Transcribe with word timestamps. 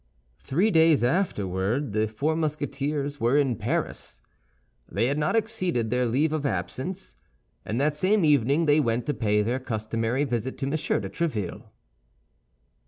Three 0.39 0.71
days 0.71 1.03
afterward 1.03 1.93
the 1.93 2.07
four 2.07 2.35
Musketeers 2.35 3.19
were 3.19 3.37
in 3.37 3.55
Paris; 3.55 4.19
they 4.91 5.05
had 5.05 5.19
not 5.19 5.35
exceeded 5.35 5.91
their 5.91 6.07
leave 6.07 6.33
of 6.33 6.43
absence, 6.43 7.17
and 7.65 7.79
that 7.79 7.95
same 7.95 8.25
evening 8.25 8.65
they 8.65 8.79
went 8.79 9.05
to 9.05 9.13
pay 9.13 9.43
their 9.43 9.59
customary 9.59 10.23
visit 10.23 10.57
to 10.57 10.65
M. 10.65 10.71
de 10.71 10.77
Tréville. 11.09 11.65